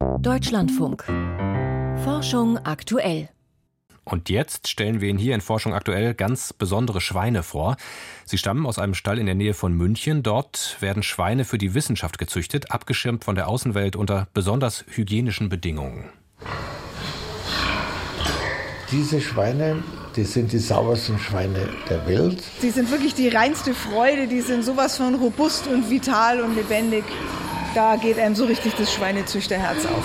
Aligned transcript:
Deutschlandfunk. 0.00 1.04
Forschung 2.04 2.58
aktuell. 2.58 3.28
Und 4.04 4.30
jetzt 4.30 4.68
stellen 4.68 5.00
wir 5.00 5.08
Ihnen 5.10 5.18
hier 5.18 5.34
in 5.34 5.42
Forschung 5.42 5.74
aktuell 5.74 6.14
ganz 6.14 6.52
besondere 6.54 7.00
Schweine 7.02 7.42
vor. 7.42 7.76
Sie 8.24 8.38
stammen 8.38 8.64
aus 8.64 8.78
einem 8.78 8.94
Stall 8.94 9.18
in 9.18 9.26
der 9.26 9.34
Nähe 9.34 9.52
von 9.52 9.74
München. 9.74 10.22
Dort 10.22 10.78
werden 10.80 11.02
Schweine 11.02 11.44
für 11.44 11.58
die 11.58 11.74
Wissenschaft 11.74 12.18
gezüchtet, 12.18 12.70
abgeschirmt 12.70 13.24
von 13.24 13.34
der 13.34 13.48
Außenwelt 13.48 13.94
unter 13.94 14.28
besonders 14.32 14.84
hygienischen 14.88 15.48
Bedingungen. 15.48 16.10
Diese 18.90 19.20
Schweine, 19.20 19.82
die 20.16 20.24
sind 20.24 20.52
die 20.52 20.58
saubersten 20.58 21.18
Schweine 21.18 21.68
der 21.88 22.06
Welt. 22.06 22.42
Die 22.62 22.70
sind 22.70 22.90
wirklich 22.90 23.14
die 23.14 23.28
reinste 23.28 23.74
Freude, 23.74 24.26
die 24.26 24.40
sind 24.40 24.64
sowas 24.64 24.96
von 24.96 25.14
robust 25.14 25.66
und 25.66 25.90
vital 25.90 26.40
und 26.40 26.56
lebendig. 26.56 27.04
Da 27.74 27.96
geht 27.96 28.18
einem 28.18 28.34
so 28.34 28.46
richtig 28.46 28.74
das 28.74 28.92
Schweinezüchterherz 28.92 29.86
auf. 29.86 30.04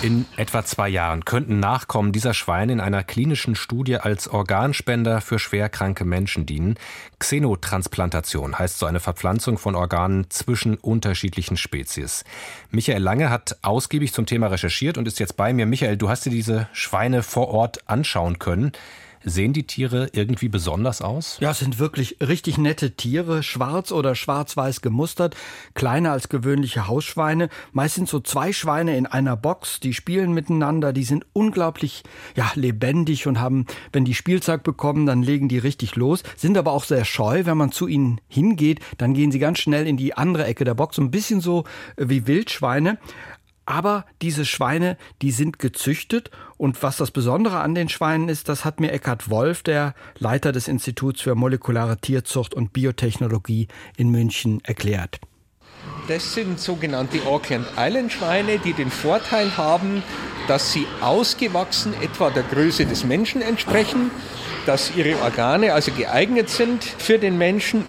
In 0.00 0.24
etwa 0.36 0.64
zwei 0.64 0.88
Jahren 0.88 1.24
könnten 1.24 1.60
Nachkommen 1.60 2.10
dieser 2.10 2.34
Schweine 2.34 2.72
in 2.72 2.80
einer 2.80 3.04
klinischen 3.04 3.54
Studie 3.54 3.98
als 3.98 4.26
Organspender 4.26 5.20
für 5.20 5.38
schwerkranke 5.38 6.04
Menschen 6.04 6.44
dienen. 6.44 6.76
Xenotransplantation 7.20 8.58
heißt 8.58 8.80
so 8.80 8.86
eine 8.86 8.98
Verpflanzung 8.98 9.58
von 9.58 9.76
Organen 9.76 10.28
zwischen 10.28 10.74
unterschiedlichen 10.76 11.56
Spezies. 11.56 12.24
Michael 12.70 13.02
Lange 13.02 13.30
hat 13.30 13.58
ausgiebig 13.62 14.12
zum 14.12 14.26
Thema 14.26 14.48
recherchiert 14.48 14.98
und 14.98 15.06
ist 15.06 15.20
jetzt 15.20 15.36
bei 15.36 15.52
mir. 15.52 15.66
Michael, 15.66 15.96
du 15.96 16.08
hast 16.08 16.26
dir 16.26 16.30
diese 16.30 16.66
Schweine 16.72 17.22
vor 17.22 17.48
Ort 17.48 17.88
anschauen 17.88 18.40
können. 18.40 18.72
Sehen 19.24 19.52
die 19.52 19.66
Tiere 19.66 20.08
irgendwie 20.12 20.48
besonders 20.48 21.00
aus? 21.00 21.38
Ja, 21.40 21.50
es 21.52 21.60
sind 21.60 21.78
wirklich 21.78 22.16
richtig 22.20 22.58
nette 22.58 22.92
Tiere, 22.96 23.42
schwarz 23.42 23.92
oder 23.92 24.14
schwarz-weiß 24.14 24.80
gemustert, 24.80 25.36
kleiner 25.74 26.12
als 26.12 26.28
gewöhnliche 26.28 26.88
Hausschweine. 26.88 27.48
Meist 27.72 27.94
sind 27.94 28.08
so 28.08 28.20
zwei 28.20 28.52
Schweine 28.52 28.96
in 28.96 29.06
einer 29.06 29.36
Box, 29.36 29.80
die 29.80 29.94
spielen 29.94 30.32
miteinander, 30.32 30.92
die 30.92 31.04
sind 31.04 31.26
unglaublich 31.32 32.02
ja, 32.36 32.50
lebendig 32.54 33.26
und 33.26 33.40
haben, 33.40 33.66
wenn 33.92 34.04
die 34.04 34.14
Spielzeug 34.14 34.62
bekommen, 34.62 35.06
dann 35.06 35.22
legen 35.22 35.48
die 35.48 35.58
richtig 35.58 35.96
los, 35.96 36.22
sind 36.36 36.58
aber 36.58 36.72
auch 36.72 36.84
sehr 36.84 37.04
scheu, 37.04 37.44
wenn 37.44 37.56
man 37.56 37.72
zu 37.72 37.86
ihnen 37.86 38.20
hingeht, 38.28 38.80
dann 38.98 39.14
gehen 39.14 39.30
sie 39.30 39.38
ganz 39.38 39.58
schnell 39.58 39.86
in 39.86 39.96
die 39.96 40.14
andere 40.14 40.44
Ecke 40.44 40.64
der 40.64 40.74
Box, 40.74 40.98
ein 40.98 41.10
bisschen 41.10 41.40
so 41.40 41.64
äh, 41.96 42.08
wie 42.08 42.26
Wildschweine. 42.26 42.98
Aber 43.64 44.04
diese 44.20 44.44
Schweine, 44.44 44.96
die 45.22 45.30
sind 45.30 45.58
gezüchtet. 45.58 46.30
Und 46.56 46.82
was 46.82 46.96
das 46.96 47.10
Besondere 47.10 47.60
an 47.60 47.74
den 47.74 47.88
Schweinen 47.88 48.28
ist, 48.28 48.48
das 48.48 48.64
hat 48.64 48.80
mir 48.80 48.92
Eckhard 48.92 49.30
Wolf, 49.30 49.62
der 49.62 49.94
Leiter 50.18 50.52
des 50.52 50.68
Instituts 50.68 51.20
für 51.20 51.34
molekulare 51.34 51.98
Tierzucht 51.98 52.54
und 52.54 52.72
Biotechnologie 52.72 53.68
in 53.96 54.10
München, 54.10 54.60
erklärt. 54.64 55.20
Das 56.08 56.34
sind 56.34 56.58
sogenannte 56.58 57.24
Auckland 57.26 57.66
Island 57.76 58.12
Schweine, 58.12 58.58
die 58.58 58.72
den 58.72 58.90
Vorteil 58.90 59.56
haben, 59.56 60.02
dass 60.48 60.72
sie 60.72 60.86
ausgewachsen 61.00 61.94
etwa 62.00 62.30
der 62.30 62.42
Größe 62.42 62.86
des 62.86 63.04
Menschen 63.04 63.42
entsprechen, 63.42 64.10
dass 64.66 64.94
ihre 64.96 65.20
Organe 65.22 65.72
also 65.72 65.92
geeignet 65.92 66.48
sind 66.48 66.84
für 66.84 67.18
den 67.18 67.38
Menschen. 67.38 67.86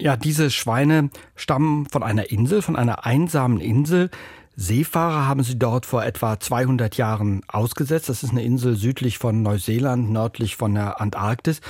Ja, 0.00 0.16
diese 0.16 0.50
Schweine 0.50 1.10
stammen 1.36 1.86
von 1.86 2.02
einer 2.02 2.30
Insel, 2.30 2.62
von 2.62 2.76
einer 2.76 3.06
einsamen 3.06 3.60
Insel, 3.60 4.10
Seefahrer 4.56 5.26
haben 5.26 5.42
sie 5.42 5.58
dort 5.58 5.86
vor 5.86 6.04
etwa 6.04 6.38
200 6.38 6.96
Jahren 6.96 7.42
ausgesetzt. 7.48 8.08
Das 8.08 8.22
ist 8.22 8.30
eine 8.30 8.44
Insel 8.44 8.76
südlich 8.76 9.18
von 9.18 9.42
Neuseeland, 9.42 10.10
nördlich 10.10 10.56
von 10.56 10.74
der 10.74 11.00
Antarktis. 11.00 11.60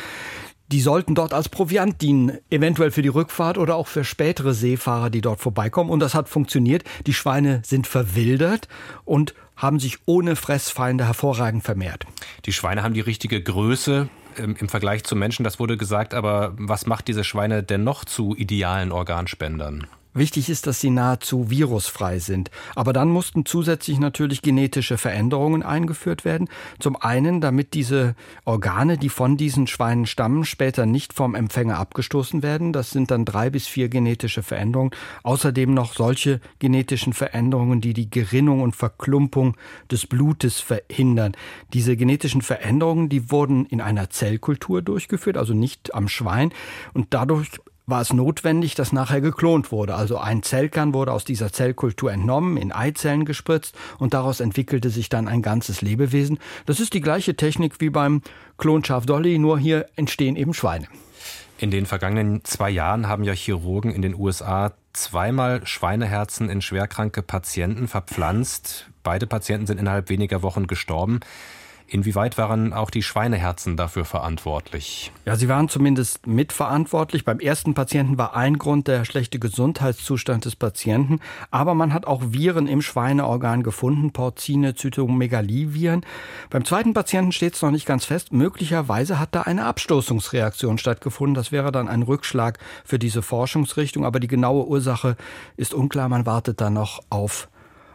Die 0.72 0.80
sollten 0.80 1.14
dort 1.14 1.34
als 1.34 1.48
Proviant 1.48 2.00
dienen, 2.00 2.38
eventuell 2.50 2.90
für 2.90 3.02
die 3.02 3.08
Rückfahrt 3.08 3.58
oder 3.58 3.76
auch 3.76 3.86
für 3.86 4.02
spätere 4.02 4.54
Seefahrer, 4.54 5.10
die 5.10 5.20
dort 5.20 5.40
vorbeikommen. 5.40 5.90
Und 5.90 6.00
das 6.00 6.14
hat 6.14 6.28
funktioniert. 6.28 6.84
Die 7.06 7.14
Schweine 7.14 7.62
sind 7.64 7.86
verwildert 7.86 8.68
und 9.04 9.34
haben 9.56 9.78
sich 9.78 9.98
ohne 10.06 10.36
Fressfeinde 10.36 11.06
hervorragend 11.06 11.64
vermehrt. 11.64 12.06
Die 12.46 12.52
Schweine 12.52 12.82
haben 12.82 12.94
die 12.94 13.00
richtige 13.00 13.42
Größe 13.42 14.08
ähm, 14.38 14.56
im 14.58 14.68
Vergleich 14.68 15.04
zu 15.04 15.16
Menschen, 15.16 15.44
das 15.44 15.60
wurde 15.60 15.76
gesagt. 15.76 16.14
Aber 16.14 16.54
was 16.58 16.86
macht 16.86 17.08
diese 17.08 17.24
Schweine 17.24 17.62
denn 17.62 17.84
noch 17.84 18.04
zu 18.04 18.34
idealen 18.34 18.90
Organspendern? 18.90 19.86
Wichtig 20.14 20.48
ist, 20.48 20.68
dass 20.68 20.80
sie 20.80 20.90
nahezu 20.90 21.50
virusfrei 21.50 22.20
sind. 22.20 22.52
Aber 22.76 22.92
dann 22.92 23.08
mussten 23.08 23.44
zusätzlich 23.44 23.98
natürlich 23.98 24.42
genetische 24.42 24.96
Veränderungen 24.96 25.64
eingeführt 25.64 26.24
werden. 26.24 26.48
Zum 26.78 26.94
einen, 26.94 27.40
damit 27.40 27.74
diese 27.74 28.14
Organe, 28.44 28.96
die 28.96 29.08
von 29.08 29.36
diesen 29.36 29.66
Schweinen 29.66 30.06
stammen, 30.06 30.44
später 30.44 30.86
nicht 30.86 31.12
vom 31.12 31.34
Empfänger 31.34 31.78
abgestoßen 31.78 32.44
werden. 32.44 32.72
Das 32.72 32.92
sind 32.92 33.10
dann 33.10 33.24
drei 33.24 33.50
bis 33.50 33.66
vier 33.66 33.88
genetische 33.88 34.44
Veränderungen. 34.44 34.92
Außerdem 35.24 35.74
noch 35.74 35.94
solche 35.94 36.40
genetischen 36.60 37.12
Veränderungen, 37.12 37.80
die 37.80 37.92
die 37.92 38.08
Gerinnung 38.08 38.62
und 38.62 38.76
Verklumpung 38.76 39.56
des 39.90 40.06
Blutes 40.06 40.60
verhindern. 40.60 41.32
Diese 41.72 41.96
genetischen 41.96 42.42
Veränderungen, 42.42 43.08
die 43.08 43.32
wurden 43.32 43.66
in 43.66 43.80
einer 43.80 44.10
Zellkultur 44.10 44.80
durchgeführt, 44.80 45.36
also 45.36 45.54
nicht 45.54 45.92
am 45.92 46.06
Schwein. 46.06 46.52
Und 46.92 47.08
dadurch 47.10 47.48
war 47.86 48.00
es 48.00 48.12
notwendig, 48.12 48.74
dass 48.74 48.92
nachher 48.92 49.20
geklont 49.20 49.70
wurde. 49.70 49.94
Also 49.94 50.18
ein 50.18 50.42
Zellkern 50.42 50.94
wurde 50.94 51.12
aus 51.12 51.24
dieser 51.24 51.52
Zellkultur 51.52 52.12
entnommen, 52.12 52.56
in 52.56 52.72
Eizellen 52.72 53.24
gespritzt 53.24 53.76
und 53.98 54.14
daraus 54.14 54.40
entwickelte 54.40 54.90
sich 54.90 55.08
dann 55.08 55.28
ein 55.28 55.42
ganzes 55.42 55.82
Lebewesen. 55.82 56.38
Das 56.66 56.80
ist 56.80 56.94
die 56.94 57.00
gleiche 57.00 57.36
Technik 57.36 57.80
wie 57.80 57.90
beim 57.90 58.22
Klonschaf 58.56 59.06
Dolly, 59.06 59.38
nur 59.38 59.58
hier 59.58 59.86
entstehen 59.96 60.36
eben 60.36 60.54
Schweine. 60.54 60.86
In 61.58 61.70
den 61.70 61.86
vergangenen 61.86 62.44
zwei 62.44 62.70
Jahren 62.70 63.08
haben 63.08 63.24
ja 63.24 63.32
Chirurgen 63.32 63.92
in 63.92 64.02
den 64.02 64.14
USA 64.14 64.72
zweimal 64.92 65.66
Schweineherzen 65.66 66.48
in 66.48 66.62
schwerkranke 66.62 67.22
Patienten 67.22 67.86
verpflanzt. 67.88 68.90
Beide 69.02 69.26
Patienten 69.26 69.66
sind 69.66 69.78
innerhalb 69.78 70.08
weniger 70.08 70.42
Wochen 70.42 70.66
gestorben. 70.66 71.20
Inwieweit 71.94 72.36
waren 72.38 72.72
auch 72.72 72.90
die 72.90 73.04
Schweineherzen 73.04 73.76
dafür 73.76 74.04
verantwortlich? 74.04 75.12
Ja, 75.26 75.36
sie 75.36 75.48
waren 75.48 75.68
zumindest 75.68 76.26
mitverantwortlich. 76.26 77.24
Beim 77.24 77.38
ersten 77.38 77.74
Patienten 77.74 78.18
war 78.18 78.34
ein 78.34 78.58
Grund 78.58 78.88
der 78.88 79.04
schlechte 79.04 79.38
Gesundheitszustand 79.38 80.44
des 80.44 80.56
Patienten. 80.56 81.20
Aber 81.52 81.74
man 81.74 81.94
hat 81.94 82.08
auch 82.08 82.20
Viren 82.32 82.66
im 82.66 82.82
Schweineorgan 82.82 83.62
gefunden, 83.62 84.12
Porcine, 84.12 84.74
Zytomegaliviren. 84.74 86.04
Beim 86.50 86.64
zweiten 86.64 86.94
Patienten 86.94 87.30
steht 87.30 87.54
es 87.54 87.62
noch 87.62 87.70
nicht 87.70 87.86
ganz 87.86 88.06
fest. 88.06 88.32
Möglicherweise 88.32 89.20
hat 89.20 89.28
da 89.36 89.42
eine 89.42 89.64
Abstoßungsreaktion 89.64 90.78
stattgefunden. 90.78 91.36
Das 91.36 91.52
wäre 91.52 91.70
dann 91.70 91.86
ein 91.86 92.02
Rückschlag 92.02 92.58
für 92.84 92.98
diese 92.98 93.22
Forschungsrichtung. 93.22 94.04
Aber 94.04 94.18
die 94.18 94.26
genaue 94.26 94.66
Ursache 94.66 95.16
ist 95.56 95.72
unklar. 95.72 96.08
Man 96.08 96.26
wartet 96.26 96.60
da 96.60 96.70
noch 96.70 97.04
auf 97.08 97.46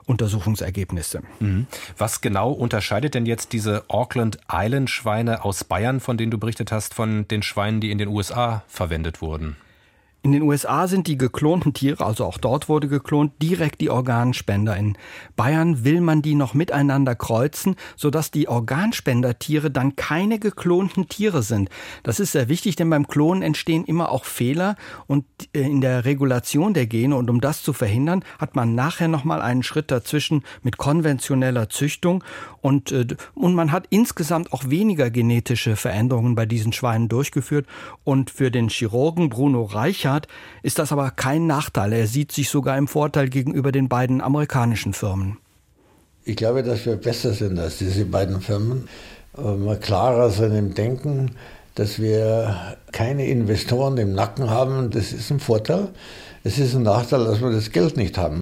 Untersuchungsergebnisse. 0.10 1.22
Mhm. 1.40 1.68
Was 1.98 2.22
genau 2.22 2.52
unterscheidet 2.52 3.14
denn 3.14 3.26
jetzt 3.26 3.54
diese 3.54 3.84
Auckland 3.88 4.40
Island 4.52 4.90
Schweine 4.90 5.46
aus 5.46 5.64
Bayern, 5.64 6.00
von 6.00 6.18
denen 6.18 6.32
du 6.32 6.40
berichtet 6.40 6.72
hast, 6.72 6.96
von 6.96 7.28
den 7.28 7.44
Schweinen, 7.44 7.80
die 7.80 7.92
in 7.92 8.00
den 8.00 8.08
USA 8.08 8.64
verwendet 8.68 9.22
wurden? 9.22 9.56
In 10.22 10.34
den 10.34 10.42
USA 10.42 10.90
sind 10.90 11.08
die 11.08 11.18
geklonten 11.18 11.74
Tiere, 11.74 12.06
also 12.06 12.26
auch 12.26 12.38
dort 12.38 12.68
wurde 12.68 12.90
geklont, 12.90 13.32
direkt 13.42 13.80
die 13.80 13.90
Organspender. 13.90 14.76
In 14.76 14.98
Bayern 15.38 15.86
will 15.86 16.02
man 16.02 16.22
die 16.22 16.36
noch 16.36 16.54
miteinander 16.54 17.16
kreuzen, 17.16 17.78
sodass 17.96 18.30
die 18.30 18.50
Organspendertiere 18.50 19.72
dann 19.72 19.96
keine 19.96 20.38
geklonten 20.38 21.08
Tiere 21.08 21.42
sind. 21.42 21.70
Das 22.04 22.20
ist 22.20 22.34
sehr 22.34 22.50
wichtig, 22.50 22.76
denn 22.76 22.90
beim 22.90 23.08
Klonen 23.08 23.42
entstehen 23.42 23.86
immer 23.86 24.12
auch 24.12 24.26
Fehler 24.26 24.76
und 25.08 25.24
äh, 25.54 25.62
in 25.62 25.80
der 25.80 26.04
Regulation 26.04 26.74
der 26.74 26.88
Gene. 26.88 27.16
Und 27.16 27.30
um 27.30 27.40
das 27.40 27.64
zu 27.64 27.72
verhindern, 27.72 28.26
hat 28.40 28.58
man 28.58 28.76
nachher 28.76 29.08
nochmal 29.08 29.42
einen 29.42 29.64
Schritt 29.64 29.90
dazwischen 29.90 30.44
mit 30.64 30.76
konventioneller 30.76 31.70
Züchtung. 31.70 32.26
Und, 32.60 32.92
äh, 32.92 33.08
und 33.36 33.56
man 33.56 33.72
hat 33.72 33.86
insgesamt 33.90 34.52
auch 34.52 34.70
weniger 34.70 35.12
genetische 35.12 35.78
Veränderungen 35.78 36.36
bei 36.36 36.46
diesen 36.46 36.74
Schweinen 36.74 37.08
durchgeführt. 37.08 37.68
Und 38.04 38.32
für 38.32 38.52
den 38.52 38.68
Chirurgen 38.68 39.30
Bruno 39.30 39.64
Reicher 39.64 40.09
Richard 40.10 40.28
ist 40.64 40.80
das 40.80 40.92
aber 40.92 41.12
kein 41.12 41.46
Nachteil. 41.48 41.94
Er 41.94 42.08
sieht 42.08 42.32
sich 42.32 42.50
sogar 42.50 42.78
im 42.78 42.88
Vorteil 42.88 43.30
gegenüber 43.30 43.72
den 43.72 43.90
beiden 43.90 44.22
amerikanischen 44.22 44.94
Firmen. 44.94 45.38
Ich 46.26 46.36
glaube, 46.36 46.64
dass 46.64 46.86
wir 46.86 46.96
besser 46.96 47.34
sind 47.34 47.60
als 47.60 47.78
diese 47.78 48.06
beiden 48.06 48.42
Firmen. 48.42 48.88
Mal 49.38 49.78
klarer 49.78 50.32
sind 50.32 50.56
im 50.56 50.74
Denken, 50.74 51.32
dass 51.76 52.00
wir 52.00 52.76
keine 52.92 53.28
Investoren 53.28 53.98
im 53.98 54.14
Nacken 54.14 54.50
haben. 54.50 54.90
Das 54.90 55.14
ist 55.14 55.32
ein 55.32 55.40
Vorteil. 55.40 55.90
Es 56.44 56.58
ist 56.58 56.76
ein 56.76 56.84
Nachteil, 56.84 57.26
dass 57.26 57.42
wir 57.42 57.52
das 57.52 57.72
Geld 57.72 57.96
nicht 57.96 58.18
haben. 58.18 58.42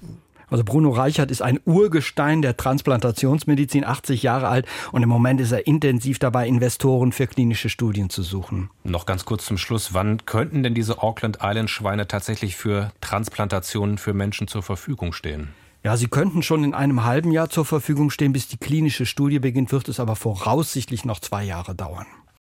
Also 0.49 0.63
Bruno 0.63 0.91
Reichert 0.91 1.29
ist 1.29 1.41
ein 1.41 1.59
Urgestein 1.65 2.41
der 2.41 2.55
Transplantationsmedizin, 2.55 3.83
80 3.83 4.23
Jahre 4.23 4.47
alt 4.47 4.65
und 4.91 5.03
im 5.03 5.09
Moment 5.09 5.41
ist 5.41 5.51
er 5.51 5.67
intensiv 5.67 6.19
dabei, 6.19 6.47
Investoren 6.47 7.11
für 7.11 7.27
klinische 7.27 7.69
Studien 7.69 8.09
zu 8.09 8.23
suchen. 8.23 8.69
Noch 8.83 9.05
ganz 9.05 9.25
kurz 9.25 9.45
zum 9.45 9.57
Schluss, 9.57 9.93
wann 9.93 10.25
könnten 10.25 10.63
denn 10.63 10.73
diese 10.73 11.03
Auckland 11.03 11.39
Island 11.41 11.69
Schweine 11.69 12.07
tatsächlich 12.07 12.55
für 12.55 12.91
Transplantationen 13.01 13.97
für 13.97 14.13
Menschen 14.13 14.47
zur 14.47 14.63
Verfügung 14.63 15.11
stehen? 15.11 15.49
Ja, 15.83 15.95
sie 15.95 16.07
könnten 16.07 16.43
schon 16.43 16.63
in 16.63 16.73
einem 16.73 17.03
halben 17.03 17.31
Jahr 17.31 17.49
zur 17.49 17.65
Verfügung 17.65 18.09
stehen, 18.09 18.33
bis 18.33 18.47
die 18.47 18.57
klinische 18.57 19.05
Studie 19.05 19.39
beginnt, 19.39 19.71
wird 19.71 19.87
es 19.89 19.99
aber 19.99 20.15
voraussichtlich 20.15 21.05
noch 21.05 21.19
zwei 21.19 21.43
Jahre 21.43 21.75
dauern. 21.75 22.05